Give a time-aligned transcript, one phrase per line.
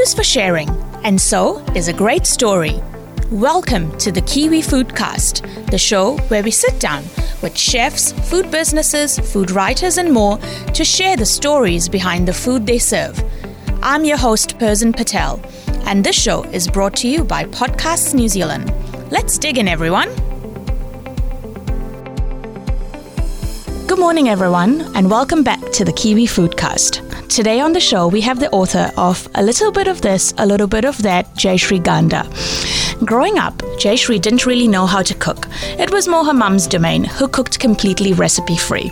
[0.00, 0.70] is for sharing,
[1.04, 2.82] and so is a great story.
[3.30, 7.04] Welcome to the Kiwi Foodcast, the show where we sit down
[7.42, 10.38] with chefs, food businesses, food writers, and more
[10.72, 13.22] to share the stories behind the food they serve.
[13.82, 15.38] I'm your host, Perzen Patel,
[15.84, 18.72] and this show is brought to you by Podcasts New Zealand.
[19.10, 20.29] Let's dig in, everyone.
[24.00, 27.28] Morning, everyone, and welcome back to the Kiwi Foodcast.
[27.28, 30.46] Today on the show, we have the author of A Little Bit of This, A
[30.46, 32.26] Little Bit of That, Jayashree Ganda.
[33.04, 35.46] Growing up, Jayashree didn't really know how to cook.
[35.78, 38.90] It was more her mum's domain, who cooked completely recipe free.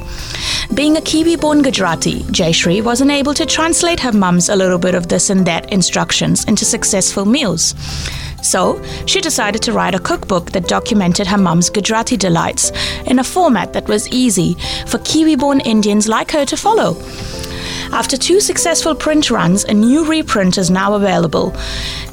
[0.74, 4.94] Being a Kiwi born Gujarati, Jayashree wasn't able to translate her mum's a little bit
[4.94, 7.74] of this and that instructions into successful meals.
[8.42, 12.70] So, she decided to write a cookbook that documented her mum's Gujarati delights
[13.06, 14.54] in a format that was easy
[14.86, 16.96] for Kiwi born Indians like her to follow.
[17.92, 21.54] After two successful print runs, a new reprint is now available.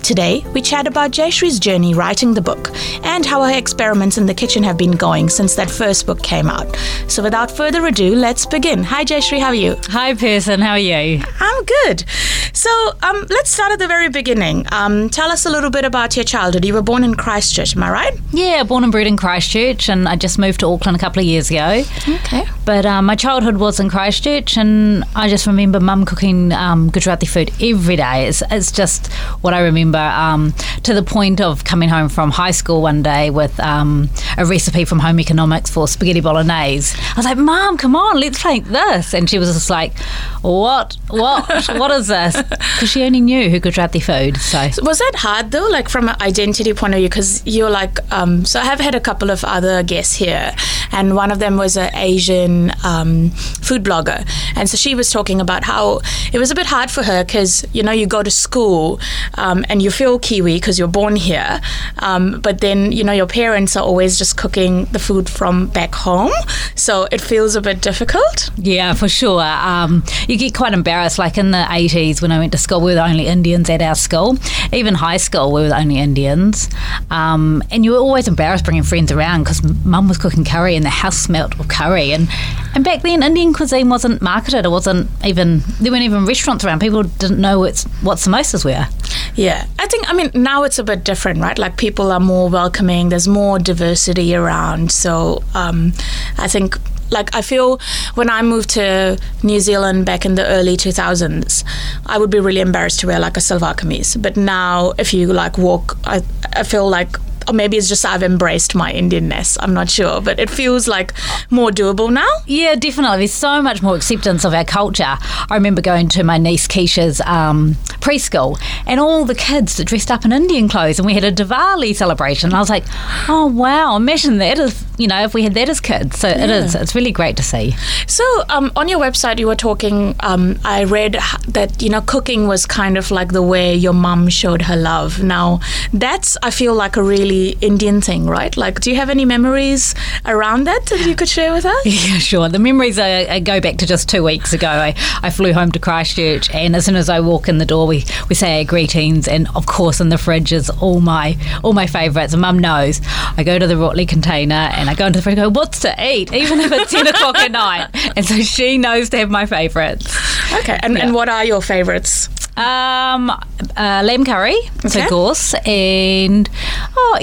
[0.05, 2.69] Today, we chat about Jayashree's journey writing the book
[3.03, 6.47] and how her experiments in the kitchen have been going since that first book came
[6.47, 6.75] out.
[7.07, 8.83] So, without further ado, let's begin.
[8.83, 9.77] Hi, Jayashree, how are you?
[9.85, 11.23] Hi, Perzen, how are you?
[11.39, 12.05] I'm good.
[12.53, 12.69] So,
[13.01, 14.67] um, let's start at the very beginning.
[14.71, 16.65] Um, tell us a little bit about your childhood.
[16.65, 18.13] You were born in Christchurch, am I right?
[18.31, 21.25] Yeah, born and bred in Christchurch, and I just moved to Auckland a couple of
[21.25, 21.83] years ago.
[22.07, 22.45] Okay.
[22.63, 27.25] But um, my childhood was in Christchurch, and I just remember mum cooking um, Gujarati
[27.25, 28.27] food every day.
[28.27, 29.11] It's, it's just
[29.41, 33.29] what I remember um, to the point of coming home from high school one day
[33.29, 36.97] with um, a recipe from home economics for spaghetti bolognese.
[36.99, 39.13] I was like, "Mom, come on, let's make this.
[39.13, 39.97] And she was just like,
[40.41, 40.97] What?
[41.09, 41.67] What?
[41.77, 42.35] what is this?
[42.75, 44.37] Because she only knew who could her Gujarati food.
[44.37, 44.69] So.
[44.83, 47.09] Was that hard though, like from an identity point of view?
[47.09, 50.55] Because you're like, um, so I have had a couple of other guests here,
[50.91, 55.41] and one of them was an Asian um, food blogger, and so she was talking
[55.41, 55.99] about how
[56.31, 58.99] it was a bit hard for her because you know you go to school
[59.35, 61.61] um, and you feel Kiwi because you're born here,
[61.99, 65.95] um, but then you know your parents are always just cooking the food from back
[65.95, 66.33] home,
[66.75, 68.49] so it feels a bit difficult.
[68.57, 69.41] Yeah, for sure.
[69.41, 71.19] Um, you get quite embarrassed.
[71.19, 73.81] Like in the 80s when I went to school, we were the only Indians at
[73.81, 74.37] our school.
[74.73, 76.69] Even high school, we were the only Indians.
[77.11, 80.83] Um, and you were always embarrassed bringing friends around because mum was cooking curry and
[80.83, 82.11] the house smelt of curry.
[82.11, 82.27] And,
[82.73, 84.65] and back then, Indian cuisine wasn't marketed.
[84.65, 86.79] It wasn't even, there weren't even restaurants around.
[86.79, 88.87] People didn't know what, what samosas were.
[89.35, 91.57] Yeah, I think, I mean, now it's a bit different, right?
[91.57, 94.91] Like people are more welcoming, there's more diversity around.
[94.91, 95.93] So um,
[96.37, 96.77] I think
[97.11, 97.79] like I feel
[98.15, 101.63] when I moved to New Zealand back in the early 2000s,
[102.05, 104.19] I would be really embarrassed to wear like a salwar kameez.
[104.21, 106.21] But now, if you like walk, I,
[106.53, 107.17] I feel like
[107.47, 109.57] or maybe it's just I've embraced my Indianness.
[109.59, 111.13] I'm not sure, but it feels like
[111.49, 112.29] more doable now.
[112.45, 113.19] Yeah, definitely.
[113.19, 115.03] There's so much more acceptance of our culture.
[115.03, 120.11] I remember going to my niece Keisha's um, preschool, and all the kids that dressed
[120.11, 122.49] up in Indian clothes, and we had a Diwali celebration.
[122.49, 122.83] And I was like,
[123.29, 126.19] oh wow, imagine that if you know if we had that as kids.
[126.19, 126.43] So yeah.
[126.43, 126.75] it is.
[126.75, 127.75] It's really great to see.
[128.07, 130.15] So um, on your website, you were talking.
[130.21, 131.17] Um, I read
[131.47, 135.21] that you know cooking was kind of like the way your mum showed her love.
[135.21, 135.59] Now
[135.93, 138.55] that's I feel like a really Indian thing, right?
[138.55, 141.85] Like, do you have any memories around that that you could share with us?
[142.05, 142.49] Yeah, sure.
[142.49, 144.67] The memories are, I go back to just two weeks ago.
[144.67, 147.87] I, I flew home to Christchurch, and as soon as I walk in the door,
[147.87, 151.73] we, we say our greetings, and of course, in the fridge is all my all
[151.73, 152.33] my favourites.
[152.33, 153.01] And Mum knows.
[153.37, 155.79] I go to the Rotli container, and I go into the fridge, and go, "What's
[155.81, 159.29] to eat?" Even if it's ten o'clock at night, and so she knows to have
[159.29, 160.15] my favourites.
[160.53, 161.05] Okay, and, yeah.
[161.05, 162.29] and what are your favourites?
[162.57, 164.87] Um, uh, lamb curry, okay.
[164.87, 166.49] so gorse, and
[166.95, 167.17] oh,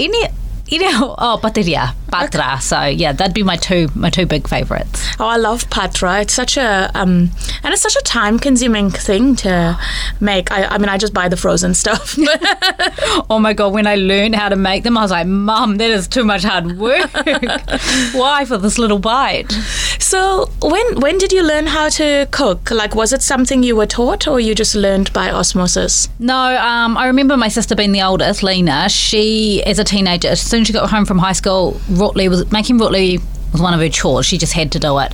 [0.69, 2.53] you know, oh, pateria, patra.
[2.53, 2.61] Okay.
[2.61, 5.07] So yeah, that'd be my two my two big favorites.
[5.19, 6.21] Oh, I love patra.
[6.21, 7.31] It's such a um,
[7.63, 9.79] and it's such a time consuming thing to
[10.21, 10.53] make.
[10.53, 12.17] I, I mean, I just buy the frozen stuff.
[13.31, 15.91] oh my god, when I learned how to make them, I was like, Mum, that
[15.91, 17.11] is too much hard work.
[18.15, 19.51] Why for this little bite?
[19.99, 22.71] So when when did you learn how to cook?
[22.71, 26.09] Like, was it something you were taught, or you just learned by osmosis?
[26.19, 28.89] No, um, I remember my sister being the oldest, Lena.
[28.89, 31.81] She, as a teenager, as soon as she got home from high school,
[32.29, 33.21] was making rotli
[33.53, 34.27] was one of her chores.
[34.27, 35.13] She just had to do it.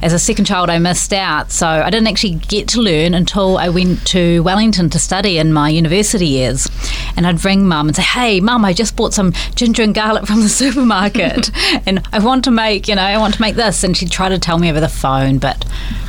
[0.00, 3.58] As a second child, I missed out, so I didn't actually get to learn until
[3.58, 6.68] I went to Wellington to study in my university years.
[7.16, 10.26] And I'd ring mum and say, "Hey, mum, I just bought some ginger and garlic
[10.26, 11.50] from the supermarket,
[11.86, 14.28] and I want to make, you know, I want to make this." And she'd try
[14.28, 15.64] to tell me over the phone, but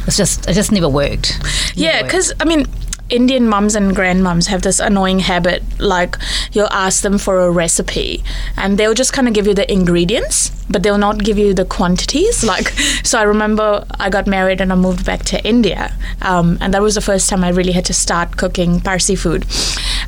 [0.08, 1.40] it's just it just never worked.
[1.40, 2.68] Never yeah, because I mean
[3.12, 6.18] Indian mums and grandmoms have this annoying habit like
[6.54, 8.24] you'll ask them for a recipe
[8.58, 11.66] and they'll just kind of give you the ingredients but they'll not give you the
[11.66, 12.44] quantities.
[12.52, 12.70] Like
[13.04, 16.82] so I remember I got married and I moved back to India um, and that
[16.82, 19.46] was the first time I really had to start cooking Parsi food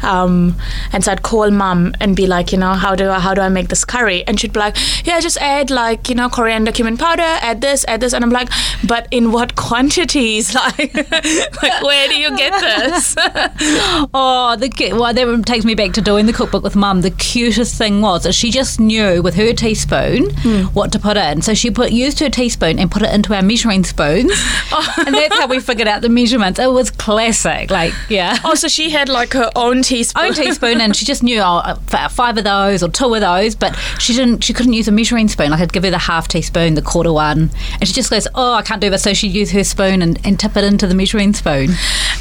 [0.01, 0.55] um,
[0.91, 3.41] and so I'd call mum and be like you know how do I, how do
[3.41, 6.71] I make this curry and she'd be like yeah just add like you know coriander
[6.71, 8.49] cumin powder add this add this and I'm like
[8.87, 13.15] but in what quantities like like where do you get this
[14.13, 17.01] oh, the well, that takes me back to doing the cookbook with mum.
[17.01, 20.65] The cutest thing was that she just knew with her teaspoon mm.
[20.73, 21.41] what to put in.
[21.41, 24.31] So she put used her teaspoon and put it into our measuring spoons,
[24.71, 25.03] oh.
[25.05, 26.59] and that's how we figured out the measurements.
[26.59, 28.37] It was classic, like yeah.
[28.43, 31.75] Oh, so she had like her own teaspoon, own teaspoon, and she just knew oh,
[31.87, 34.43] five of those or two of those, but she didn't.
[34.43, 35.51] She couldn't use a measuring spoon.
[35.51, 38.53] Like I'd give her the half teaspoon, the quarter one, and she just goes, "Oh,
[38.53, 40.95] I can't do this." So she'd use her spoon and, and tip it into the
[40.95, 41.71] measuring spoon.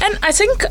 [0.01, 0.65] And I think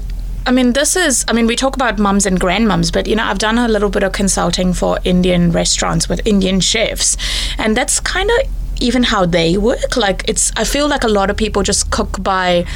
[0.44, 3.22] I mean, this is, I mean, we talk about mums and grandmoms, but, you know,
[3.24, 7.16] I've done a little bit of consulting for Indian restaurants with Indian chefs.
[7.58, 8.50] And that's kind of
[8.80, 9.96] even how they work.
[9.96, 12.66] Like, it's, I feel like a lot of people just cook by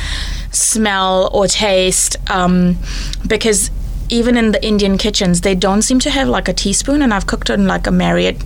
[0.52, 2.78] smell or taste um,
[3.26, 3.70] because
[4.08, 7.02] even in the Indian kitchens, they don't seem to have like a teaspoon.
[7.02, 8.42] And I've cooked in like a Marriott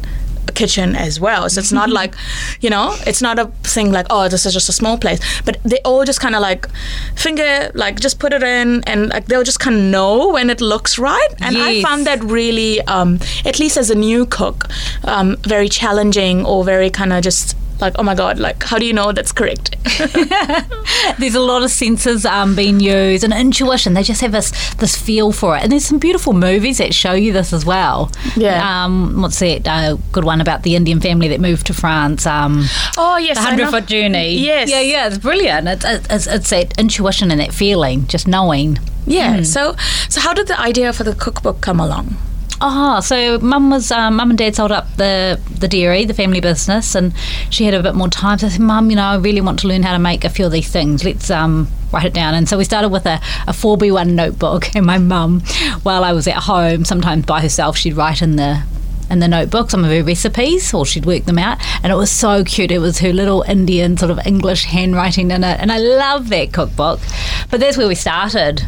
[0.54, 1.48] kitchen as well.
[1.48, 2.14] So it's not like,
[2.60, 5.20] you know, it's not a thing like, oh, this is just a small place.
[5.44, 6.68] But they all just kind of like
[7.14, 10.60] finger, like just put it in and like they'll just kind of know when it
[10.60, 11.28] looks right.
[11.40, 11.64] And yes.
[11.66, 14.66] I found that really, um, at least as a new cook,
[15.04, 18.86] um, very challenging or very kind of just like oh my god like how do
[18.86, 19.76] you know that's correct?
[21.18, 23.94] There's a lot of senses um, being used and intuition.
[23.94, 25.62] They just have this this feel for it.
[25.62, 28.10] And there's some beautiful movies that show you this as well.
[28.36, 28.84] Yeah.
[28.84, 32.64] Um, what's that uh, good one about the indian family that moved to france um,
[32.96, 34.70] oh yes the 100 foot journey yes.
[34.70, 35.68] Yeah yeah it's brilliant.
[35.68, 38.78] It's, it's, it's that intuition and that feeling just knowing.
[39.06, 39.46] Yeah mm.
[39.46, 39.76] so
[40.08, 42.16] so how did the idea for the cookbook come along
[42.62, 46.40] Oh, so mum was um, mum and dad sold up the the dairy, the family
[46.40, 47.14] business, and
[47.48, 48.38] she had a bit more time.
[48.38, 50.28] So I said, Mum, you know, I really want to learn how to make a
[50.28, 51.02] few of these things.
[51.02, 52.34] Let's um, write it down.
[52.34, 53.14] And so we started with a,
[53.46, 55.40] a 4B1 notebook, and my mum,
[55.84, 58.62] while I was at home, sometimes by herself, she'd write in the
[59.08, 61.58] in the notebook some of her recipes or she'd work them out.
[61.82, 62.70] And it was so cute.
[62.70, 65.58] It was her little indian sort of english handwriting in it.
[65.58, 67.00] And i love that cookbook.
[67.50, 68.62] But that's where we started.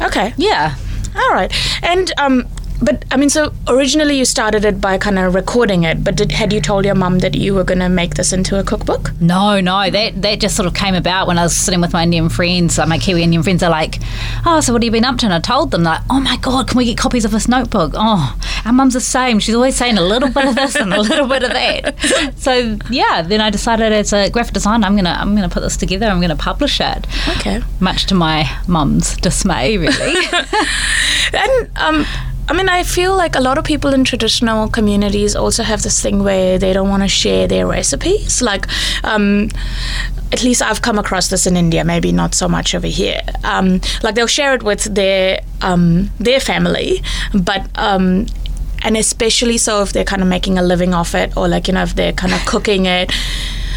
[0.00, 0.32] Okay.
[0.38, 0.76] Yeah.
[1.14, 1.52] All right.
[1.82, 2.48] And um,
[2.82, 6.32] but I mean, so originally you started it by kind of recording it, but did,
[6.32, 9.12] had you told your mum that you were going to make this into a cookbook?
[9.20, 12.02] No, no, that that just sort of came about when I was sitting with my
[12.02, 12.78] Indian friends.
[12.78, 13.98] Like my Kiwi Indian friends are like,
[14.46, 16.36] "Oh, so what have you been up to?" And I told them like, "Oh my
[16.38, 19.38] god, can we get copies of this notebook?" Oh, our mum's the same.
[19.40, 21.96] She's always saying a little bit of this and a little bit of that.
[22.40, 25.76] So yeah, then I decided as a graphic designer, I'm gonna I'm gonna put this
[25.76, 26.06] together.
[26.06, 27.06] I'm gonna publish it.
[27.36, 27.60] Okay.
[27.80, 30.14] Much to my mum's dismay, really.
[31.34, 32.06] and um
[32.50, 36.02] I mean, I feel like a lot of people in traditional communities also have this
[36.02, 38.42] thing where they don't want to share their recipes.
[38.42, 38.66] Like,
[39.04, 39.50] um,
[40.32, 43.20] at least I've come across this in India, maybe not so much over here.
[43.44, 48.26] Um, like they'll share it with their um, their family, but um,
[48.82, 51.74] and especially so if they're kind of making a living off it, or like you
[51.74, 53.12] know if they're kind of cooking it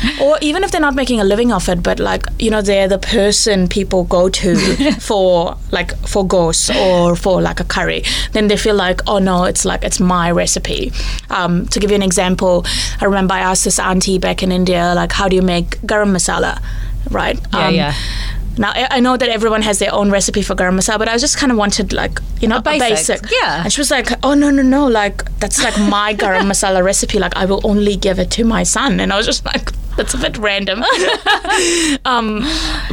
[0.22, 2.88] or even if they're not making a living off it, but like you know they're
[2.88, 4.56] the person people go to
[5.00, 9.44] for like for ghosts or for like a curry, then they feel like oh no,
[9.46, 10.92] it's like it's my recipe.
[11.30, 12.66] Um, to give you an example,
[13.02, 16.12] I remember I asked this auntie back in India like how do you make garam
[16.12, 16.62] masala,
[17.10, 17.40] right?
[17.54, 17.94] Yeah, um, yeah.
[18.58, 21.38] Now I know that everyone has their own recipe for garam masala, but I just
[21.38, 23.18] kind of wanted like you know a basic.
[23.18, 23.32] a basic.
[23.32, 23.64] Yeah.
[23.64, 24.86] And she was like, "Oh no no no!
[24.88, 27.18] Like that's like my garam masala recipe.
[27.18, 30.14] Like I will only give it to my son." And I was just like, that's
[30.14, 30.84] a bit random.
[32.06, 32.42] um,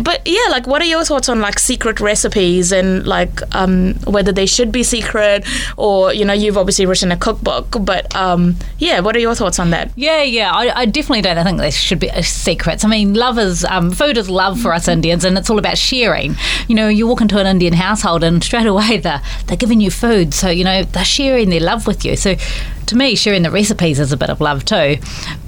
[0.02, 4.32] but yeah, like, what are your thoughts on like secret recipes and like um, whether
[4.32, 9.00] they should be secret or you know you've obviously written a cookbook, but um, yeah,
[9.00, 9.92] what are your thoughts on that?
[9.96, 12.84] Yeah, yeah, I, I definitely don't think they should be secrets.
[12.84, 15.78] I mean, love is um, food is love for us Indians, and it's all about
[15.78, 16.36] sharing.
[16.68, 19.90] You know, you walk into an Indian household and straight away they're they're giving you
[19.90, 22.16] food, so you know they're sharing their love with you.
[22.16, 22.36] So
[22.86, 24.96] to me, sharing the recipes is a bit of love too.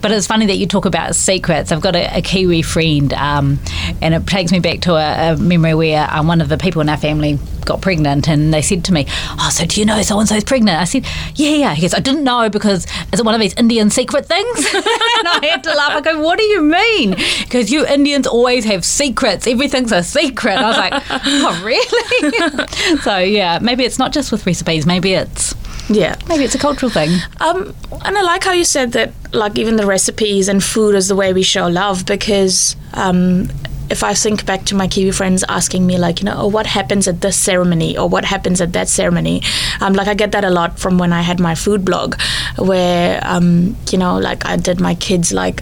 [0.01, 1.42] But it's funny that you talk about secrets.
[1.49, 3.59] I've got a, a Kiwi friend, um,
[4.01, 6.81] and it takes me back to a, a memory where um, one of the people
[6.81, 9.07] in our family got pregnant, and they said to me,
[9.39, 11.95] "Oh, so do you know so and so's pregnant?" I said, "Yeah, yeah." He goes,
[11.95, 14.85] "I didn't know because is it one of these Indian secret things?" and
[15.29, 15.93] I had to laugh.
[15.93, 19.47] I go, "What do you mean?" Because you Indians always have secrets.
[19.47, 20.59] Everything's a secret.
[20.59, 24.87] I was like, "Oh, really?" so yeah, maybe it's not just with recipes.
[24.87, 25.55] Maybe it's
[25.89, 26.17] yeah.
[26.29, 27.11] Maybe it's a cultural thing.
[27.41, 27.75] Um,
[28.05, 31.17] and I like how you said that, like, even the recipes and food is the
[31.17, 33.49] way we show love because um,
[33.93, 36.67] if I think back to my Kiwi friends asking me, like, you know, oh, what
[36.67, 39.43] happens at this ceremony or what happens at that ceremony,
[39.83, 42.17] um, like I get that a lot from when I had my food blog,
[42.57, 45.61] where, um, you know, like I did my kids like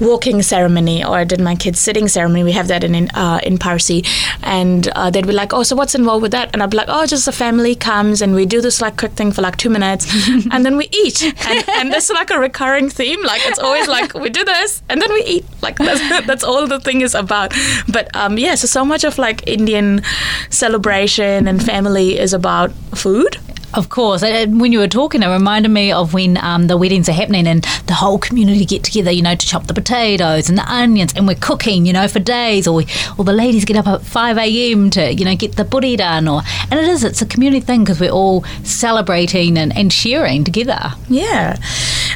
[0.00, 2.44] walking ceremony or I did my kids sitting ceremony.
[2.44, 4.04] We have that in in, uh, in Parsi,
[4.44, 6.50] and uh, they'd be like, oh, so what's involved with that?
[6.52, 9.12] And I'd be like, oh, just the family comes and we do this like quick
[9.12, 10.06] thing for like two minutes,
[10.52, 13.22] and then we eat, and, and this is like a recurring theme.
[13.24, 15.44] Like it's always like we do this and then we eat.
[15.62, 17.52] Like that's, that's all the thing is about.
[17.88, 20.02] But um, yeah, so so much of like Indian
[20.50, 23.38] celebration and family is about food.
[23.74, 24.22] Of course.
[24.22, 27.46] And when you were talking, it reminded me of when um, the weddings are happening
[27.46, 31.12] and the whole community get together, you know, to chop the potatoes and the onions,
[31.14, 32.86] and we're cooking, you know, for days, or we,
[33.18, 34.88] or the ladies get up at five a.m.
[34.90, 37.80] to, you know, get the puri done, or and it is, it's a community thing
[37.84, 40.92] because we're all celebrating and, and sharing together.
[41.08, 41.58] Yeah.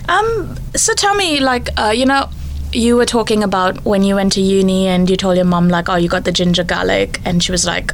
[0.09, 2.31] Um, so tell me, like, uh, you know,
[2.73, 5.89] you were talking about when you went to uni and you told your mom like
[5.89, 7.93] oh you got the ginger garlic and she was like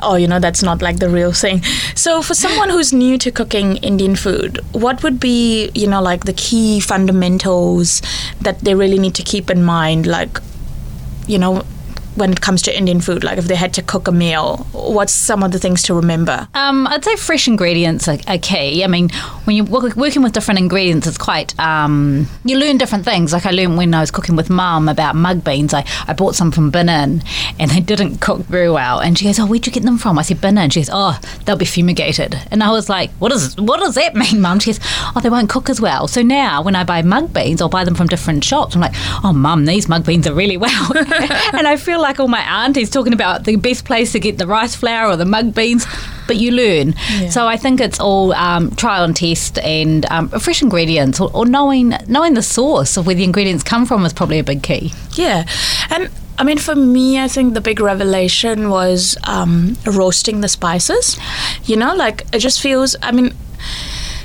[0.00, 1.62] oh you know that's not like the real thing.
[1.94, 6.24] So for someone who's new to cooking indian food what would be you know like
[6.24, 8.02] the key fundamentals
[8.40, 10.06] that they really need to keep in mind?
[10.06, 10.38] Like
[11.26, 11.64] you know
[12.16, 13.24] when it comes to Indian food?
[13.24, 16.48] Like if they had to cook a meal, what's some of the things to remember?
[16.54, 18.84] Um, I'd say fresh ingredients are, key.
[18.84, 19.10] I mean,
[19.44, 23.32] when you're working with different ingredients, it's quite, um, you learn different things.
[23.32, 25.72] Like I learned when I was cooking with mum about mung beans.
[25.72, 27.22] I, I bought some from Bin Inn
[27.58, 29.00] and they didn't cook very well.
[29.00, 30.18] And she goes, oh, where'd you get them from?
[30.18, 30.70] I said, Bin Inn.
[30.70, 32.36] She goes, oh, they'll be fumigated.
[32.50, 34.58] And I was like, what, is, what does that mean, mum?
[34.60, 36.08] She goes, oh, they won't cook as well.
[36.08, 38.74] So now when I buy mung beans, I'll buy them from different shops.
[38.74, 38.94] I'm like,
[39.24, 40.92] oh, mum, these mung beans are really well.
[40.96, 44.46] and I feel like all my aunties talking about the best place to get the
[44.46, 45.86] rice flour or the mung beans,
[46.28, 46.94] but you learn.
[47.18, 47.30] Yeah.
[47.30, 51.46] So I think it's all um, trial and test and um, fresh ingredients or, or
[51.46, 54.92] knowing knowing the source of where the ingredients come from is probably a big key.
[55.12, 55.46] Yeah,
[55.90, 61.18] and I mean, for me, I think the big revelation was um, roasting the spices.
[61.64, 62.96] You know, like it just feels.
[63.02, 63.34] I mean,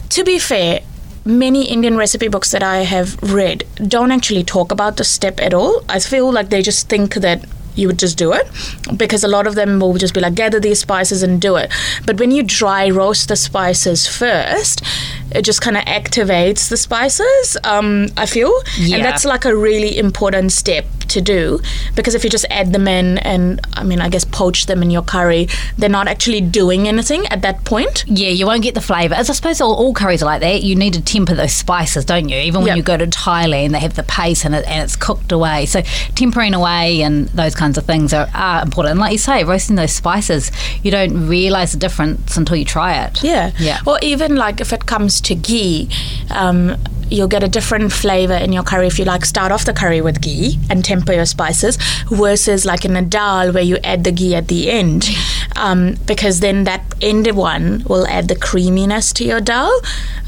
[0.09, 0.81] to be fair,
[1.25, 5.53] many Indian recipe books that I have read don't actually talk about the step at
[5.53, 5.83] all.
[5.87, 7.45] I feel like they just think that
[7.79, 8.47] you would just do it.
[8.95, 11.71] Because a lot of them will just be like gather these spices and do it.
[12.05, 14.83] But when you dry roast the spices first
[15.31, 18.51] it just kind of activates the spices um, i feel.
[18.77, 18.97] Yeah.
[18.97, 21.59] and that's like a really important step to do
[21.95, 24.91] because if you just add them in and I mean I guess poach them in
[24.91, 25.47] your curry,
[25.77, 28.05] they're not actually doing anything at that point.
[28.07, 29.15] Yeah, you won't get the flavour.
[29.15, 30.63] As I suppose all, all curries are like that.
[30.63, 32.37] You need to temper those spices, don't you?
[32.37, 32.77] Even when yep.
[32.77, 35.65] you go to Thailand, they have the paste and, it, and it's cooked away.
[35.65, 35.81] So
[36.15, 38.91] tempering away and those kinds of things are, are important.
[38.91, 40.51] And like you say, roasting those spices,
[40.83, 43.23] you don't realise the difference until you try it.
[43.23, 43.51] Yeah.
[43.59, 43.79] Yeah.
[43.85, 45.89] Or even like if it comes to ghee,
[46.31, 46.77] um,
[47.11, 50.01] you'll get a different flavor in your curry if you like start off the curry
[50.01, 51.77] with ghee and temper your spices
[52.11, 55.09] versus like in a dal where you add the ghee at the end.
[55.55, 59.81] Um, because then that end one will add the creaminess to your dal.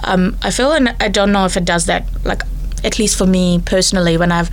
[0.04, 2.42] Um, i feel and i don't know if it does that like
[2.84, 4.50] at least for me personally when i've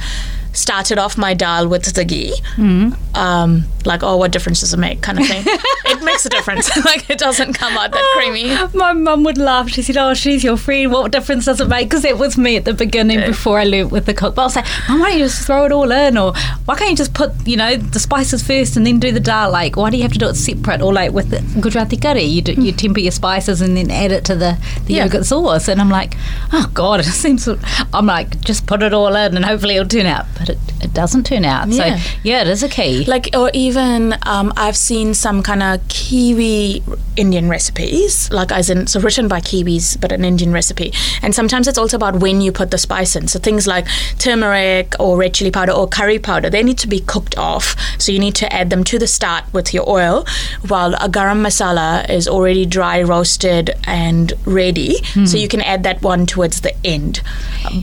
[0.59, 2.35] started off my dal with the ghee.
[2.57, 2.97] Mm.
[3.17, 5.01] Um, like, oh, what difference does it make?
[5.01, 5.43] Kind of thing.
[5.47, 6.69] it makes a difference.
[6.85, 8.55] like, it doesn't come out that creamy.
[8.77, 9.69] My mum would laugh.
[9.69, 10.93] She said, "Oh, she's your friend.
[10.93, 13.91] What difference does it make?" Because it was me at the beginning before I learnt
[13.91, 14.35] with the cook.
[14.35, 16.19] But I'll say, "Mum, why don't you just throw it all in?
[16.19, 16.35] Or
[16.65, 19.51] why can't you just put, you know, the spices first and then do the dal?
[19.51, 20.83] Like, why do you have to do it separate?
[20.83, 24.13] Or like with the Gujarati curry, you do, you temper your spices and then add
[24.13, 25.05] it to the the yeah.
[25.05, 25.69] yogurt sauce.
[25.69, 26.15] And I'm like,
[26.53, 27.49] oh god, it seems.
[27.95, 30.27] I'm like, just put it all in and hopefully it'll turn out.
[30.39, 31.69] But it, it doesn't turn out.
[31.69, 31.97] Yeah.
[31.99, 33.05] So yeah, it is a key.
[33.05, 36.83] Like or even um, I've seen some kind of Kiwi
[37.17, 40.93] Indian recipes, like as in so written by Kiwis, but an Indian recipe.
[41.23, 43.29] And sometimes it's also about when you put the spice in.
[43.29, 43.87] So things like
[44.19, 47.77] turmeric or red chili powder or curry powder, they need to be cooked off.
[47.99, 50.27] So you need to add them to the start with your oil,
[50.69, 55.01] while a garam masala is already dry roasted and ready.
[55.15, 55.27] Mm.
[55.29, 57.23] So you can add that one towards the end.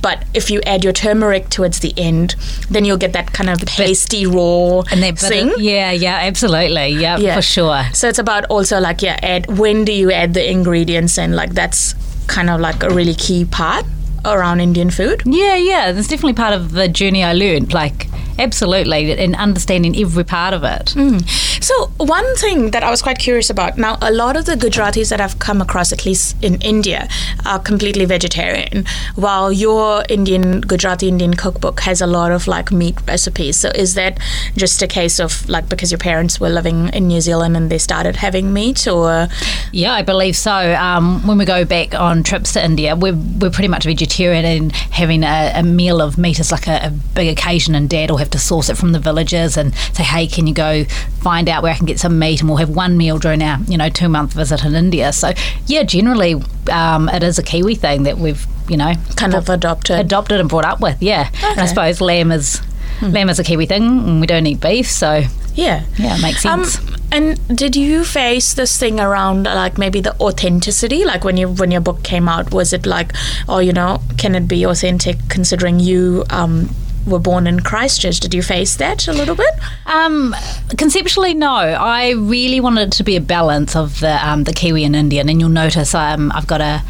[0.02, 2.36] But if you add your turmeric towards the end,
[2.70, 5.54] then you'll get that kind of pasty raw and they thing.
[5.58, 6.90] Yeah, yeah, absolutely.
[6.90, 7.84] Yeah, yeah, for sure.
[7.94, 11.54] So it's about also like yeah, add when do you add the ingredients and like
[11.54, 11.94] that's
[12.28, 13.86] kind of like a really key part
[14.26, 15.24] around Indian food.
[15.26, 17.74] Yeah, yeah, that's definitely part of the journey I learned.
[17.74, 20.88] Like Absolutely, and understanding every part of it.
[20.88, 21.64] Mm.
[21.64, 25.10] So, one thing that I was quite curious about now, a lot of the Gujaratis
[25.10, 27.08] that I've come across, at least in India,
[27.46, 32.98] are completely vegetarian, while your Indian, Gujarati Indian cookbook has a lot of like meat
[33.08, 33.58] recipes.
[33.58, 34.20] So, is that
[34.58, 37.78] just a case of like because your parents were living in New Zealand and they
[37.78, 39.30] started having meat, or?
[39.72, 40.76] Yeah, I believe so.
[40.76, 44.72] Um, when we go back on trips to India, we're, we're pretty much vegetarian and
[44.72, 48.18] having a, a meal of meat is like a, a big occasion, and dad will
[48.18, 50.86] have to source it from the villagers and say, hey, can you go
[51.20, 52.40] find out where I can get some meat?
[52.42, 55.12] And we'll have one meal during our, you know, two month visit in India.
[55.14, 55.34] So,
[55.68, 56.36] yeah, generally
[56.72, 60.00] um, it is a Kiwi thing that we've, you know, kind of adopted.
[60.00, 61.02] adopted and brought up with.
[61.02, 61.30] Yeah.
[61.44, 62.62] And I suppose lamb is.
[63.02, 65.24] Lamb is a Kiwi thing, and we don't eat beef, so
[65.56, 65.84] Yeah.
[65.98, 66.78] yeah, it makes sense.
[66.80, 71.06] Um, and did you face this thing around like maybe the authenticity?
[71.06, 73.14] Like when you when your book came out, was it like,
[73.48, 76.70] oh, you know, can it be authentic considering you um,
[77.08, 78.20] were born in Christchurch?
[78.20, 79.54] Did you face that a little bit?
[79.86, 80.36] Um,
[80.78, 81.48] conceptually, no.
[81.54, 85.30] I really wanted it to be a balance of the um, the Kiwi and Indian,
[85.30, 86.82] and you'll notice um, I've got a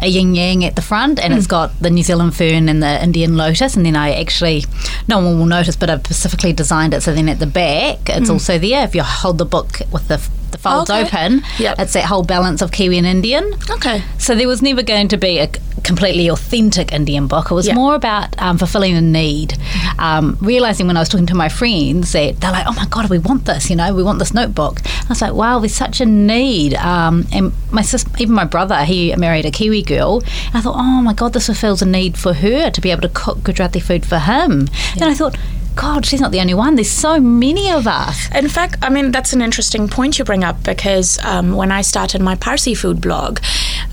[0.00, 1.50] a yin yang at the front, and it's hmm.
[1.50, 4.64] got the New Zealand fern and the Indian lotus, and then I actually
[5.08, 8.28] no one will notice, but I've specifically designed it so then at the back it's
[8.28, 8.34] hmm.
[8.34, 8.84] also there.
[8.84, 10.18] If you hold the book with the
[10.56, 11.02] the folds Okay.
[11.02, 11.78] open, Yep.
[11.78, 13.44] it's that whole balance of Kiwi and Indian.
[13.70, 14.02] Okay.
[14.18, 15.48] So there was never going to be a
[15.82, 17.50] completely authentic Indian book.
[17.50, 17.74] It was Yeah.
[17.74, 19.56] more about um, fulfilling a need.
[19.98, 23.08] Um, realizing when I was talking to my friends that they're like, "Oh my god,
[23.08, 23.70] we want this!
[23.70, 27.26] You know, we want this notebook." I was like, "Wow, there's such a need." Um,
[27.32, 31.00] and my sis, even my brother, he married a Kiwi girl, and I thought, "Oh
[31.02, 34.04] my god, this fulfills a need for her to be able to cook Gujarati food
[34.04, 35.36] for him." Then I thought.
[35.76, 36.74] God, she's not the only one.
[36.74, 38.34] There's so many of us.
[38.34, 41.82] In fact, I mean, that's an interesting point you bring up because um, when I
[41.82, 43.40] started my Parsi food blog,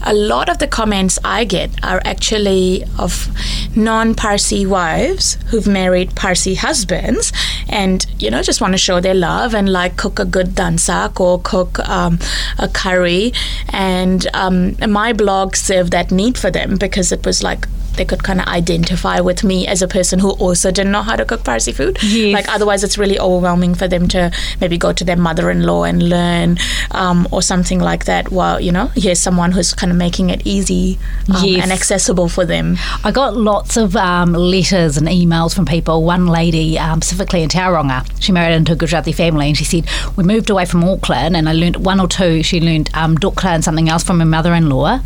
[0.01, 3.27] a lot of the comments I get are actually of
[3.75, 7.33] non Parsi wives who've married Parsi husbands
[7.67, 11.19] and, you know, just want to show their love and like cook a good dansak
[11.19, 12.17] or cook um,
[12.59, 13.33] a curry.
[13.69, 18.23] And um, my blog served that need for them because it was like, they could
[18.23, 21.43] kind of identify with me as a person who also didn't know how to cook
[21.43, 21.97] Parsi food.
[22.03, 22.33] Yes.
[22.33, 26.57] Like otherwise, it's really overwhelming for them to maybe go to their mother-in-law and learn,
[26.91, 28.31] um, or something like that.
[28.31, 30.97] While you know, here's someone who's kind of making it easy
[31.33, 31.63] um, Yes.
[31.63, 32.77] and accessible for them.
[33.03, 36.03] I got lots of um, letters and emails from people.
[36.03, 39.87] One lady, um, specifically in Tauranga, she married into a Gujarati family, and she said
[40.15, 42.43] we moved away from Auckland, and I learned one or two.
[42.43, 44.99] She learned um, Dokla and something else from her mother-in-law,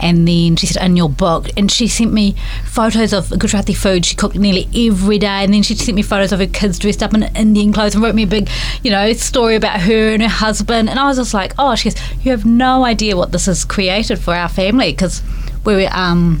[0.00, 2.23] and then she said in your book, and she sent me
[2.64, 6.32] photos of Gujarati food she cooked nearly every day, and then she sent me photos
[6.32, 8.48] of her kids dressed up in Indian clothes and wrote me a big,
[8.82, 11.90] you know, story about her and her husband, and I was just like, oh, she
[11.90, 15.22] goes, you have no idea what this has created for our family because
[15.64, 15.88] we were.
[15.92, 16.40] Um,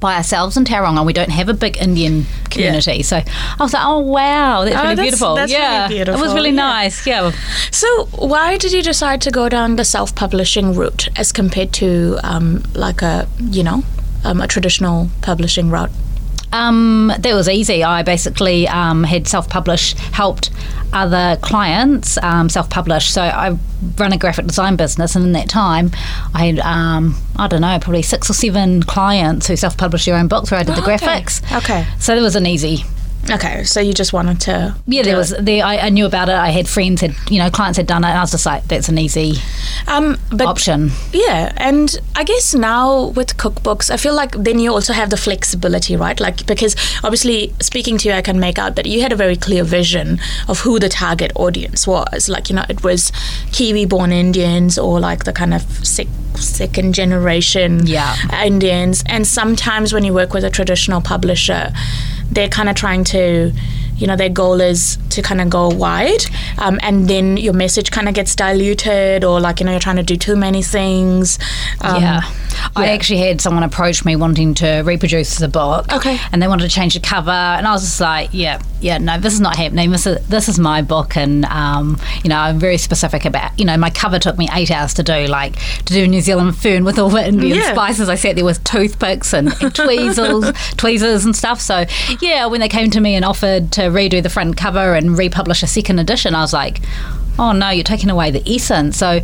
[0.00, 0.96] by ourselves in Tauranga.
[0.96, 3.02] And we don't have a big Indian community.
[3.04, 5.34] So I was like, oh, wow, that's Oh, really that's- beautiful.
[5.36, 5.90] that's really yeah.
[5.90, 6.56] It was really yeah.
[6.56, 7.06] nice.
[7.06, 7.30] Yeah.
[7.70, 12.64] So, why did you decide to go down the self-publishing route as compared to um,
[12.74, 13.84] like a you know
[14.24, 15.90] um, a traditional publishing route?
[16.52, 17.82] Um, that was easy.
[17.82, 20.50] I basically um, had self published, helped
[20.92, 23.10] other clients um, self publish.
[23.10, 23.56] So I
[23.96, 25.90] run a graphic design business, and in that time,
[26.34, 30.16] I had, um, I don't know, probably six or seven clients who self published their
[30.16, 30.98] own books where I did the Oh, okay.
[31.06, 31.56] graphics.
[31.58, 31.86] Okay.
[31.98, 32.84] So that was an easy
[33.30, 35.30] Okay, so you just wanted to Yeah, there was.
[35.38, 36.34] There, I, I knew about it.
[36.34, 38.64] I had friends had, you know, clients had done it, and I was just like,
[38.64, 39.34] that's an easy
[39.86, 40.90] um, but option.
[41.12, 45.16] Yeah, and I guess now with cookbooks, I feel like then you also have the
[45.16, 46.18] flexibility, right?
[46.18, 49.36] Like because obviously speaking to you, I can make out that you had a very
[49.36, 52.28] clear vision of who the target audience was.
[52.28, 53.12] Like you know, it was
[53.52, 58.16] Kiwi-born Indians or like the kind of sec- second generation Yeah.
[58.44, 59.04] Indians.
[59.06, 61.72] And sometimes when you work with a traditional publisher,
[62.30, 63.52] they're kind of trying to to
[64.02, 66.24] you know, their goal is to kind of go wide,
[66.58, 69.96] um, and then your message kind of gets diluted, or like you know, you're trying
[69.96, 71.38] to do too many things.
[71.80, 72.20] Um, yeah.
[72.76, 75.90] I actually had someone approach me wanting to reproduce the book.
[75.92, 76.18] Okay.
[76.32, 79.18] And they wanted to change the cover, and I was just like, yeah, yeah, no,
[79.18, 79.90] this is not happening.
[79.92, 83.56] This is this is my book, and um, you know, I'm very specific about.
[83.58, 86.56] You know, my cover took me eight hours to do, like to do New Zealand
[86.56, 87.72] fern with all the Indian Yeah.
[87.72, 88.08] spices.
[88.08, 91.60] I sat there with toothpicks and, and tweezers, tweezers and stuff.
[91.60, 91.84] So
[92.20, 95.62] yeah, when they came to me and offered to redo the front cover and republish
[95.62, 96.80] a second edition, I was like,
[97.38, 98.96] oh no, you're taking away the essence.
[98.96, 99.20] So.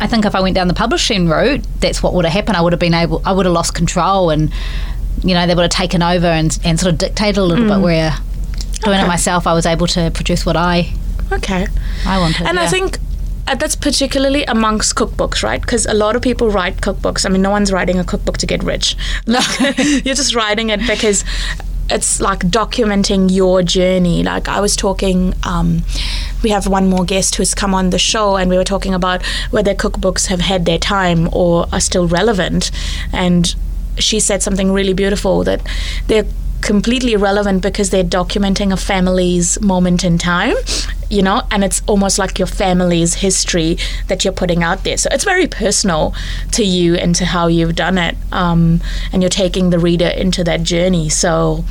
[0.00, 2.56] I think if I went down the publishing route, that's what would have happened.
[2.56, 4.52] I would have been able, I would have lost control, and
[5.22, 7.78] you know they would have taken over and, and sort of dictated a little bit.
[7.80, 8.12] Where
[8.82, 9.04] doing Okay.
[9.04, 10.92] it myself, I was able to produce what I
[11.30, 11.68] Okay.
[12.04, 12.48] I wanted.
[12.48, 12.98] And I think
[13.46, 15.60] uh, that's particularly amongst cookbooks, right?
[15.60, 17.24] Because a lot of people write cookbooks.
[17.24, 18.96] I mean, no one's writing a cookbook to get rich.
[19.26, 19.44] Like,
[20.04, 21.24] you're just writing it because
[21.90, 24.22] it's like documenting your journey.
[24.22, 25.82] Like I was talking, um,
[26.42, 29.24] we have one more guest who's come on the show, and we were talking about
[29.50, 32.70] whether cookbooks have had their time or are still relevant.
[33.12, 33.54] And
[33.98, 35.60] she said something really beautiful that
[36.06, 36.26] they're
[36.62, 40.54] completely relevant because they're documenting a family's moment in time,
[41.10, 43.76] you know, and it's almost like your family's history
[44.08, 44.96] that you're putting out there.
[44.96, 46.14] So it's very personal
[46.52, 48.80] to you and to how you've done it, um,
[49.12, 51.08] and you're taking the reader into that journey.
[51.08, 51.64] So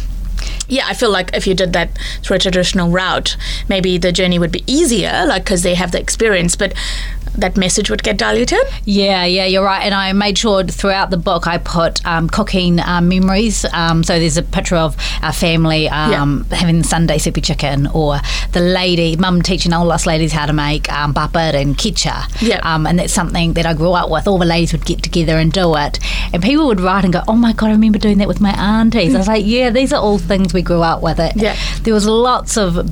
[0.68, 4.40] yeah, I feel like if you did that through a traditional route, maybe the journey
[4.40, 6.56] would be easier, like because they have the experience.
[6.56, 6.74] But
[7.36, 8.60] that message would get diluted.
[8.86, 9.84] Yeah, yeah, you're right.
[9.84, 13.66] And I made sure throughout the book I put um, cooking um, memories.
[13.74, 16.58] Um, so there's a picture of our family um, yeah.
[16.58, 18.20] having Sunday soupy chicken, or
[18.52, 22.42] the lady, mum teaching all us ladies how to make um, and kitcha.
[22.42, 22.60] Yeah.
[22.64, 24.28] Um, and that's something that I grew up with.
[24.28, 26.00] All the ladies would get together and do it.
[26.34, 28.52] And people would write and go, oh my God, I remember doing that with my
[28.52, 29.16] aunties.
[29.16, 31.20] I was like, yeah, these are all things we grew up with.
[31.20, 31.34] It.
[31.36, 31.58] Yeah.
[31.84, 32.90] There was lots of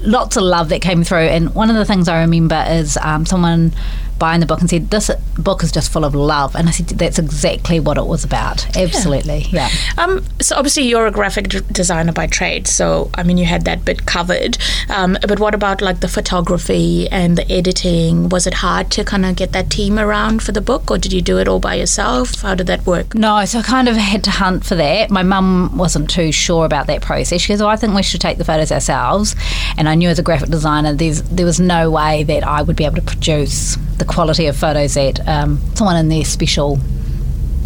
[0.00, 1.18] lots of love that came through.
[1.18, 3.72] And one of the things I remember is um, someone
[4.18, 6.88] buying the book and said, "This book is just full of love," and I said,
[6.88, 8.76] "That's exactly what it was about.
[8.76, 10.04] Absolutely, yeah." yeah.
[10.04, 13.64] Um, so obviously, you're a graphic d- designer by trade, so I mean, you had
[13.64, 14.58] that bit covered.
[14.88, 18.28] Um, but what about like the photography and the editing?
[18.28, 21.12] Was it hard to kind of get that team around for the book, or did
[21.12, 22.42] you do it all by yourself?
[22.42, 23.14] How did that work?
[23.14, 25.10] No, so I kind of had to hunt for that.
[25.10, 27.40] My mum wasn't too sure about that process.
[27.40, 29.34] She goes, "Oh, I think we should take the photos ourselves,"
[29.76, 32.76] and I knew as a graphic designer, there's there was no way that I would
[32.76, 36.78] be able to produce the quality of photos that um, someone in their special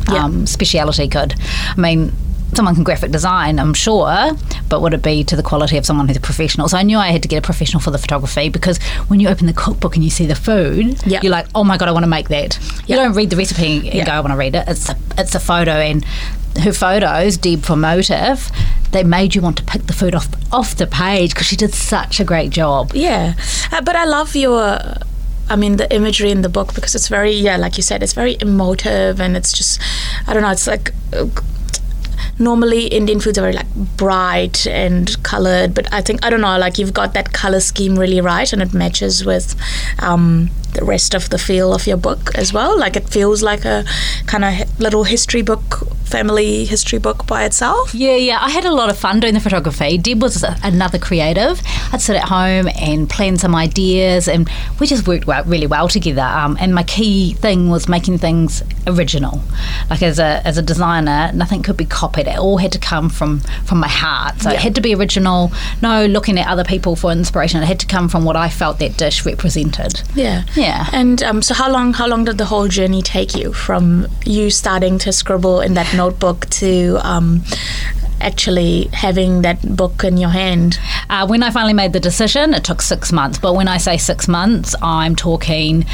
[0.09, 1.35] um, speciality could.
[1.76, 2.12] I mean,
[2.55, 4.33] someone can graphic design, I'm sure,
[4.68, 6.68] but would it be to the quality of someone who's a professional?
[6.68, 8.78] So I knew I had to get a professional for the photography because
[9.09, 11.22] when you open the cookbook and you see the food, yep.
[11.22, 12.59] you're like, oh my god, I want to make that.
[12.61, 12.88] Yep.
[12.88, 14.07] You don't read the recipe and yep.
[14.07, 14.68] go, I want to read it.
[14.68, 16.05] It's a, it's a photo, and
[16.62, 18.50] her photos, Deb for Motive,
[18.90, 21.72] they made you want to pick the food off off the page because she did
[21.72, 22.92] such a great job.
[22.94, 23.35] Yeah,
[23.70, 24.78] uh, but I love your
[25.48, 28.14] I mean, the imagery in the book because it's very, yeah, like you said, it's
[28.14, 29.81] very emotive and it's just,
[30.26, 30.92] I don't know, it's like.
[32.38, 36.59] Normally Indian foods are very like bright and colored, but I think I don't know,
[36.59, 39.55] like you've got that color scheme really right, and it matches with
[39.98, 42.76] um, the rest of the feel of your book as well.
[42.76, 43.85] Like it feels like a
[44.26, 47.94] kind of little history book, family history book by itself.
[47.94, 48.38] Yeah, yeah.
[48.38, 49.96] I had a lot of fun doing the photography.
[49.96, 51.62] Deb was another creative.
[51.90, 54.48] I'd sit at home and plan some ideas, and
[54.79, 56.20] we just worked well, really well together.
[56.20, 59.40] Um, and my key thing was making things original.
[59.88, 62.27] Like as a as a designer, nothing could be copied.
[62.27, 64.42] It all had to come from from my heart.
[64.42, 64.57] So yeah.
[64.57, 65.51] it had to be original.
[65.81, 67.62] No looking at other people for inspiration.
[67.62, 70.03] It had to come from what I felt that dish represented.
[70.14, 70.44] Yeah.
[70.55, 70.88] Yeah.
[70.92, 71.94] And um, so, how long?
[71.94, 75.87] How long did the whole journey take you from you starting to scribble in that
[76.02, 77.42] notebook to um,
[78.20, 80.78] actually having that book in your hand?
[81.10, 83.38] Uh, when I finally made the decision, it took six months.
[83.38, 85.84] But when I say six months, I'm talking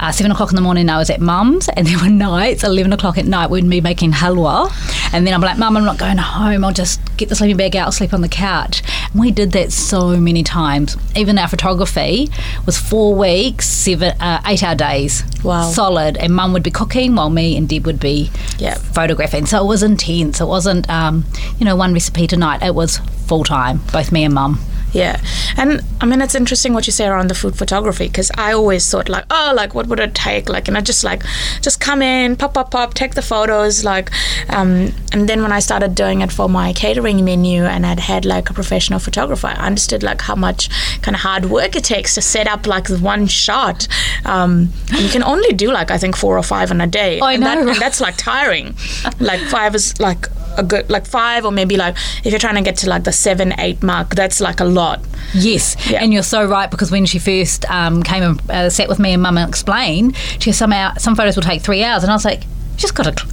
[0.00, 0.88] uh, seven o'clock in the morning.
[0.88, 4.12] I was at mum's, and there were nights, eleven o'clock at night, we'd be making
[4.12, 4.70] halwa,
[5.12, 6.64] and then I'm like, Mum, I'm not going home.
[6.64, 8.82] I'll just get the sleeping bag out, I'll sleep on the couch.
[9.12, 10.96] And we did that so many times.
[11.16, 12.30] Even our photography
[12.66, 15.24] was four weeks, seven, uh, eight hour days.
[15.42, 15.70] Wow.
[15.70, 16.16] Solid.
[16.16, 18.78] And mum would be cooking while me and Deb would be yep.
[18.78, 19.46] photographing.
[19.46, 20.40] So it was intense.
[20.40, 21.24] It wasn't, um,
[21.58, 22.62] you know, one recipe tonight.
[22.62, 24.60] It was full time, both me and mum.
[24.92, 25.20] Yeah.
[25.56, 28.88] And I mean, it's interesting what you say around the food photography because I always
[28.88, 30.48] thought, like, oh, like, what would it take?
[30.48, 31.22] Like, and I just like,
[31.60, 33.84] just come in, pop, pop, pop, take the photos.
[33.84, 34.10] Like,
[34.48, 38.24] um, and then when I started doing it for my catering menu and I'd had
[38.24, 40.70] like a professional photographer, I understood like how much
[41.02, 43.88] kind of hard work it takes to set up like one shot.
[44.24, 47.20] Um, you can only do like, I think, four or five in a day.
[47.20, 47.48] Oh, I and know.
[47.48, 48.74] That, and that's like tiring.
[49.20, 50.26] like, five is like
[50.58, 53.12] a good, like five or maybe like if you're trying to get to like the
[53.12, 55.00] seven, eight mark, that's like a lot.
[55.34, 56.02] Yes, yeah.
[56.02, 59.12] and you're so right because when she first um, came and uh, sat with me
[59.12, 62.02] and Mum and explained, she some, some photos will take three hours.
[62.02, 62.42] And I was like,
[62.76, 63.26] just got to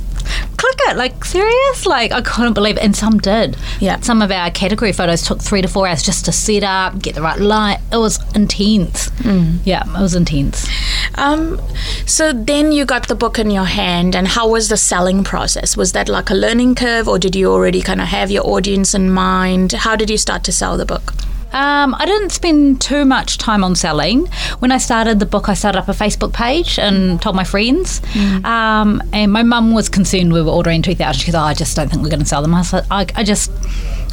[0.57, 0.97] click it.
[0.97, 1.85] Like, serious?
[1.85, 2.83] Like, I couldn't believe it.
[2.83, 3.57] And some did.
[3.79, 3.99] Yeah.
[4.01, 7.15] Some of our category photos took three to four hours just to set up, get
[7.15, 7.79] the right light.
[7.91, 9.09] It was intense.
[9.21, 9.59] Mm.
[9.65, 10.67] Yeah, it was intense.
[11.15, 11.59] Um,
[12.05, 15.75] so then you got the book in your hand, and how was the selling process?
[15.75, 18.93] Was that like a learning curve, or did you already kind of have your audience
[18.93, 19.71] in mind?
[19.71, 21.13] How did you start to sell the book?
[21.55, 24.25] Um, I didn't spend too much time on selling.
[24.59, 28.01] When I started the book, I started up a Facebook page and told my friends.
[28.11, 28.43] Mm.
[28.43, 31.17] Um, and my mum was concerned we were ordering 2,000.
[31.17, 32.53] She goes, oh, I just don't think we're going to sell them.
[32.53, 33.51] I, said, I, I just,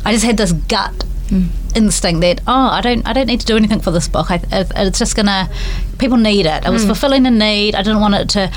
[0.04, 1.76] I just had this gut mm.
[1.76, 4.40] instinct that oh I don't I don't need to do anything for this book I,
[4.52, 5.48] it's just gonna
[5.98, 6.88] people need it it was mm.
[6.88, 8.52] fulfilling a need I didn't want it to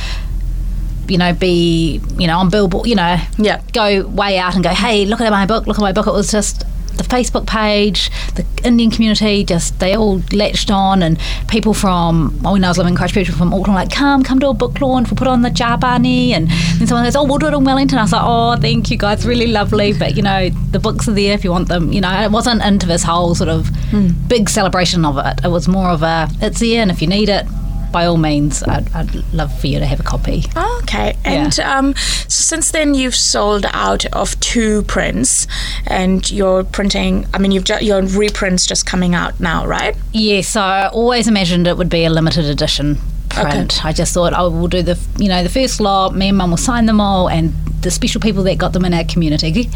[1.08, 3.62] you know, be, you know, on billboard, you know, yeah.
[3.74, 6.08] go way out and go, hey, look at my book, look at my book.
[6.08, 6.64] It was just,
[6.98, 12.54] the Facebook page, the Indian community, just they all latched on, and people from well,
[12.54, 14.80] when I was living in Christchurch, people from Auckland, like come, come to a book
[14.82, 17.64] launch, we'll put on the Japani, and then someone goes, oh, we'll do it in
[17.64, 17.98] Wellington.
[17.98, 21.14] I was like, oh, thank you guys, really lovely, but you know, the books are
[21.14, 21.92] there if you want them.
[21.92, 24.28] You know, it wasn't into this whole sort of mm.
[24.28, 25.44] big celebration of it.
[25.44, 27.46] It was more of a, it's there, and if you need it,
[27.92, 30.44] by all means, I'd, I'd love for you to have a copy.
[30.56, 31.16] Oh, okay.
[31.24, 35.48] And um, so since then, you've sold out of two prints,
[35.88, 37.26] and you're printing.
[37.34, 39.96] I mean, you've ju- your reprints just coming out now, right?
[40.14, 42.98] Yes, I always imagined it would be a limited edition
[43.30, 43.84] print.
[43.84, 46.16] I just thought I will do the you know the first lot.
[46.16, 48.94] Me and Mum will sign them all, and the special people that got them in
[48.94, 49.70] our community,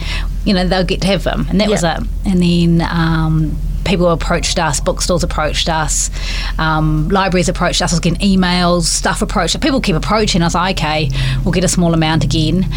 [0.45, 1.99] you know, they'll get to have them, and that was Yeah.
[2.01, 2.07] it.
[2.25, 2.87] And then.
[2.89, 6.09] Um, People approached us, bookstores approached us,
[6.57, 7.91] um, libraries approached us.
[7.91, 9.59] I was getting emails, stuff approached.
[9.61, 10.55] People keep approaching us.
[10.55, 11.09] Okay,
[11.43, 12.67] we'll get a small amount again,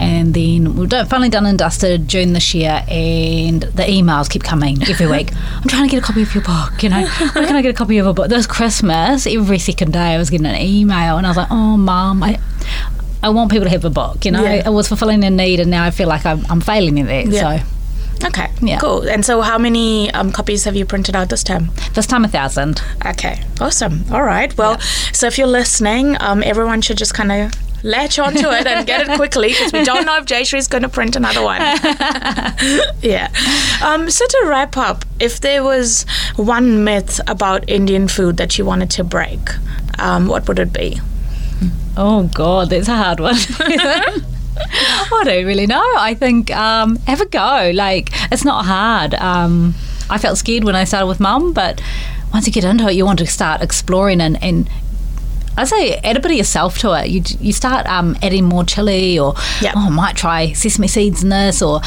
[0.00, 4.42] and then we've done, finally done and dusted June this year, and the emails keep
[4.42, 5.30] coming every week.
[5.54, 6.82] I'm trying to get a copy of your book.
[6.82, 8.28] You know, where can I get a copy of a book?
[8.28, 11.76] This Christmas, every second day, I was getting an email, and I was like, oh,
[11.76, 12.40] mum, I.
[13.24, 14.42] I want people to have a book, you know.
[14.42, 14.64] Yeah.
[14.66, 17.26] I was fulfilling a need, and now I feel like I'm, I'm failing in that.
[17.26, 17.58] Yeah.
[17.60, 17.64] So
[18.24, 18.50] Okay.
[18.60, 18.78] Yeah.
[18.78, 19.08] Cool.
[19.08, 21.70] And so, how many um, copies have you printed out this time?
[21.94, 22.82] this time a thousand.
[23.04, 23.42] Okay.
[23.60, 24.04] Awesome.
[24.12, 24.56] All right.
[24.56, 24.78] Well,
[25.12, 27.52] so if you're listening, um, everyone should just kind of
[27.84, 30.82] latch onto it and get it quickly because we don't know if Jayshree is going
[30.82, 31.60] to print another one.
[33.02, 33.28] yeah.
[33.84, 36.06] Um, so to wrap up, if there was
[36.36, 39.40] one myth about Indian food that you wanted to break,
[39.98, 41.00] um, what would it be?
[41.96, 43.36] Oh God, that's a hard one.
[44.56, 45.82] I don't really know.
[45.96, 47.70] I think um, have a go.
[47.74, 49.14] Like it's not hard.
[49.14, 49.74] Um,
[50.10, 51.80] I felt scared when I started with mum, but
[52.32, 54.42] once you get into it, you want to start exploring and.
[54.42, 54.68] and
[55.54, 57.10] I say add a bit of yourself to it.
[57.10, 59.74] You you start um, adding more chili, or Yep.
[59.76, 61.82] oh, I might try sesame seeds in this, or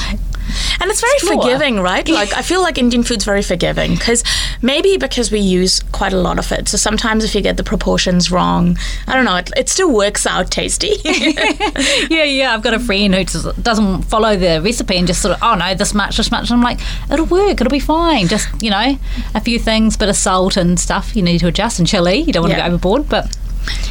[0.82, 1.42] And it's very Explore.
[1.42, 2.08] forgiving, right?
[2.08, 4.24] Like I feel like Indian food's very forgiving because
[4.62, 6.68] maybe because we use quite a lot of it.
[6.68, 8.78] So sometimes if you get the proportions wrong,
[9.08, 10.94] I don't know, it, it still works out tasty.
[11.04, 12.54] yeah, yeah.
[12.54, 15.56] I've got a friend who just doesn't follow the recipe and just sort of, oh
[15.56, 16.50] no, this much, this much.
[16.50, 16.80] And I'm like,
[17.12, 18.28] it'll work, it'll be fine.
[18.28, 18.98] Just you know,
[19.34, 22.20] a few things, bit of salt and stuff you need to adjust, and chili.
[22.20, 22.68] You don't want to Yeah.
[22.68, 23.36] go overboard, but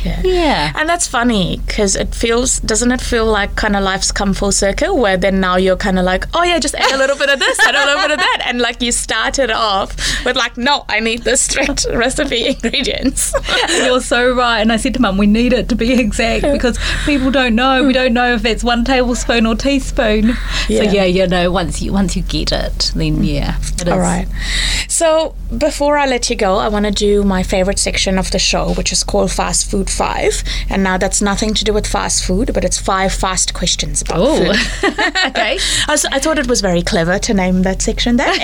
[0.04, 0.20] Yeah.
[0.24, 0.72] yeah.
[0.76, 4.52] And that's funny because it feels, doesn't it feel like kind of life's come full
[4.52, 7.30] circle where then now you're kind of like, oh yeah, just add a little bit
[7.30, 8.42] of this, add a little bit of that.
[8.46, 13.34] And like you started off with like, no, I need this strict recipe ingredients.
[13.68, 14.60] You're so right.
[14.60, 17.84] And I said to Mum, we need it to be exact because people don't know.
[17.84, 20.28] We don't know if it's one tablespoon or teaspoon.
[20.68, 20.78] Yeah.
[20.78, 23.88] So yeah, you know, once you once you get it, then yeah, it is.
[23.88, 24.26] All right.
[24.88, 28.38] So before I let you go, I want to do my favorite section of the
[28.38, 30.42] show, which is called Fast Food Five.
[30.68, 34.16] And now that's nothing to do with fast food, but it's five fast questions about
[34.20, 34.90] Oh, food.
[35.28, 35.58] okay.
[35.88, 38.34] I, was, I thought it was very clever to name that section that.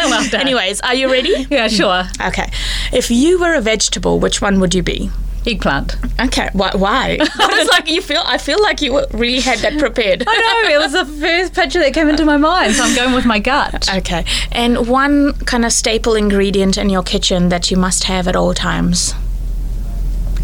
[0.10, 0.40] Well done.
[0.40, 1.46] Anyways, are you ready?
[1.50, 2.04] Yeah, sure.
[2.26, 2.50] Okay.
[2.92, 5.10] If you were a vegetable, which one would you be?
[5.46, 5.96] Eggplant.
[6.20, 6.50] Okay.
[6.52, 6.70] Why?
[6.74, 7.18] Why?
[7.38, 8.22] I was like, you feel.
[8.24, 10.24] I feel like you really had that prepared.
[10.26, 13.14] I know, it was the first picture that came into my mind, so I'm going
[13.14, 13.88] with my gut.
[14.00, 14.24] Okay.
[14.52, 18.54] And one kind of staple ingredient in your kitchen that you must have at all
[18.54, 19.14] times.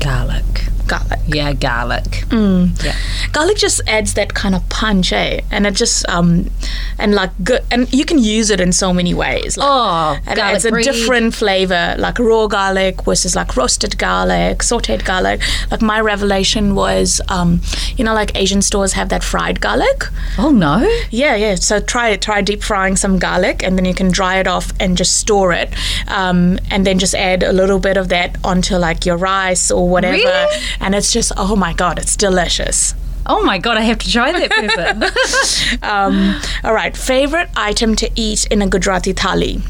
[0.00, 0.44] Garlic.
[0.86, 1.20] Garlic.
[1.26, 2.04] Yeah, garlic.
[2.28, 2.82] Mm.
[2.84, 2.94] Yeah.
[3.32, 5.40] Garlic just adds that kind of punch, eh?
[5.50, 6.50] And it just um,
[6.98, 9.56] and like good, and you can use it in so many ways.
[9.56, 14.58] Like, Oh, it garlic adds a different flavor, like raw garlic versus like roasted garlic,
[14.58, 15.40] sautéed garlic.
[15.70, 17.60] Like my revelation was, um,
[17.96, 20.04] you know, like Asian stores have that fried garlic.
[20.38, 20.88] Oh no.
[21.10, 21.54] Yeah, yeah.
[21.56, 22.22] So try it.
[22.22, 25.52] Try deep frying some garlic, and then you can dry it off and just store
[25.52, 25.72] it,
[26.08, 29.88] um, and then just add a little bit of that onto like your rice or
[29.88, 30.56] whatever, Really?
[30.80, 32.94] And it's just oh my god, it's delicious.
[33.28, 35.80] Oh my god, I have to try that person.
[35.82, 39.62] Um, all right, favorite item to eat in a Gujarati thali?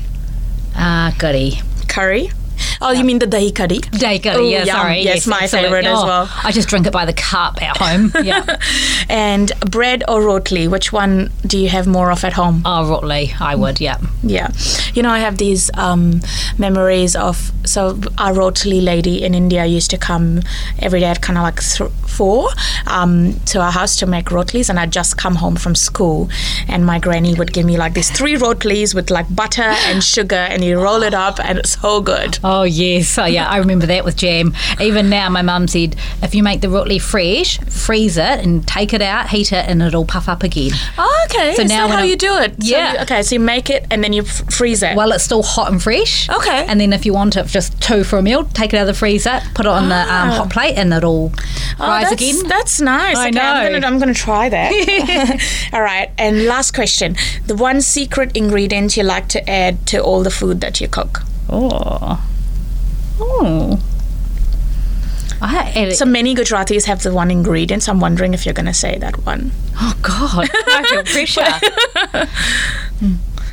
[0.75, 1.53] Ah, curry.
[1.88, 2.31] Curry.
[2.80, 3.78] Oh, you mean the dahi curry?
[4.20, 4.76] Curry, Ooh, yeah, yum.
[4.76, 5.00] sorry.
[5.02, 5.68] Yes, my absolutely.
[5.68, 6.30] favourite as Oh, well.
[6.44, 8.12] I just drink it by the cup at home.
[8.26, 8.58] Yeah.
[9.08, 10.68] And bread or rotli?
[10.68, 12.62] Which one do you have more of at home?
[12.64, 13.98] oh, rotli, I would, yeah.
[14.22, 14.48] Yeah,
[14.94, 16.20] you know, I have these um,
[16.58, 20.40] memories of so our rotary lady in India used to come
[20.80, 22.48] every day at kind of like th- four
[22.86, 26.28] um, to our house to make rotlis, and I'd just come home from school,
[26.68, 30.34] and my granny would give me like these three rotlis with like butter and sugar,
[30.36, 32.38] and you roll it up, and it's so good.
[32.42, 34.55] Oh yes, oh yeah, I remember that with jam.
[34.81, 38.92] Even now, my mum said if you make the rotli fresh, freeze it and take
[38.92, 40.70] it out, heat it, and it'll puff up again.
[40.98, 41.55] Oh, okay.
[41.55, 42.52] So Is now how I'm- you do it?
[42.62, 42.92] So Yeah.
[42.94, 44.94] you- okay, so you make it and then you f- freeze it.
[44.96, 46.29] While it's still hot and fresh.
[46.29, 46.64] Okay.
[46.68, 48.87] And then if you want it just two for a meal, take it out of
[48.88, 51.33] the freezer, put it on the um, hot plate, and it'll
[51.79, 52.48] Oh, rise that's, again.
[52.48, 53.16] That's nice.
[53.16, 53.72] I okay, I'm know.
[53.81, 54.72] gonna, I'm gonna try that.
[55.72, 56.11] all right.
[56.18, 60.61] And last question: the one secret ingredient you like to add to all the food
[60.62, 61.22] that you cook.
[61.50, 62.20] Oh.
[63.18, 63.81] Oh.
[65.40, 67.83] I So many Gujaratis have the one ingredient.
[67.83, 69.52] So I'm wondering if you're gonna say that one.
[69.79, 72.29] oh God, I feel pressure.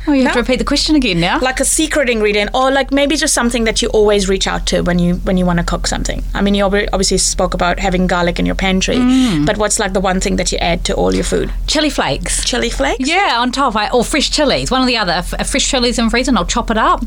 [0.06, 0.32] Oh, you have No?
[0.34, 1.38] to repeat the question again now.
[1.40, 4.82] like a secret ingredient or like maybe just something that you always reach out to
[4.82, 8.06] when you when you want to cook something i mean you obviously spoke about having
[8.06, 9.46] garlic in your pantry Mm.
[9.46, 12.44] but what's like the one thing that you add to all your food Chili flakes.
[12.44, 14.70] chili flakes Yeah, on top, I, or fresh chilies.
[14.70, 15.12] One or the other.
[15.12, 17.00] F- uh, fresh chilies in freezer, and I'll chop it up,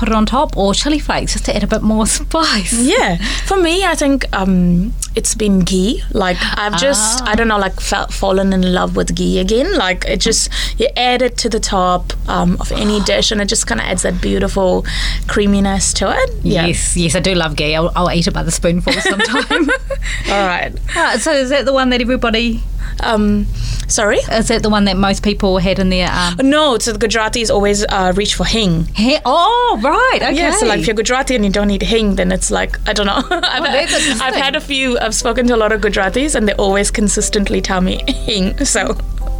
[0.00, 2.72] put it on top, or chili flakes just to add a bit more spice.
[2.94, 3.16] yeah
[3.50, 7.76] for me i think um it's been ghee like i've just i don't know like
[7.92, 10.42] felt fallen in love with ghee again like it just
[10.80, 13.86] you add it to the top um, of any dish and it just kind of
[13.86, 14.84] adds that beautiful
[15.26, 17.74] creaminess to it yeah Yes, yes, I do love ghee.
[17.74, 19.68] I'll, I'll eat it by the spoonful sometime.
[20.30, 22.62] all right Ah, so is that the one that everybody?
[23.00, 23.46] um
[23.86, 26.08] sorry Is that the one that most people had in their?
[26.10, 29.20] Um, no so the gujaratis always uh, reach for hing hair?
[29.24, 30.18] Oh, right.
[30.22, 30.34] Okay.
[30.36, 32.92] Yeah, so like if you're Gujarati and you don't eat hing, then it's like I
[32.92, 33.22] don't know.
[33.30, 34.20] I've, interesting.
[34.20, 34.98] I've had a few.
[34.98, 38.46] I've spoken to a lot of Gujaratis, and they always consistently tell me hing.
[38.64, 38.96] So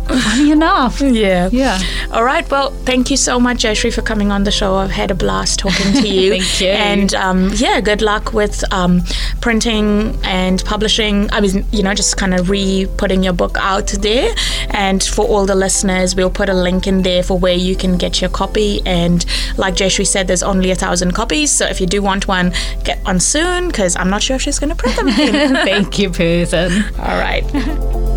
[0.09, 1.01] funny enough.
[1.01, 1.79] yeah, Yeah.
[2.13, 2.49] All right.
[2.51, 4.77] Well, thank you so much, Jayashree, for coming on the show.
[4.77, 6.31] I've had a blast talking to you.
[6.39, 6.69] Thank you.
[6.69, 9.03] And um, yeah, good luck with um,
[9.41, 11.31] printing and publishing.
[11.33, 14.35] I mean, you know, just kind of re-putting your book out there.
[14.71, 17.97] And for all the listeners, we'll put a link in there for where you can
[17.99, 18.81] get your copy.
[18.87, 19.25] And
[19.57, 21.51] like Jayashree said, there's only a thousand copies.
[21.51, 22.53] So if you do want one,
[22.85, 25.09] get one soon because I'm not sure if she's going to print them.
[25.65, 26.99] Thank you, Perzen.
[26.99, 28.08] all right.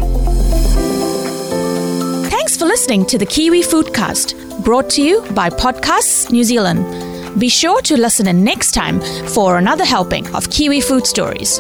[2.62, 7.40] For listening to the Kiwi Foodcast, brought to you by Podcasts New Zealand.
[7.40, 11.60] Be sure to listen in next time for another helping of Kiwi food stories.